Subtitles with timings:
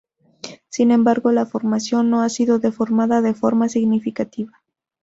[0.69, 4.59] Sin embargo, la formación no ha sido deformada de forma significativa.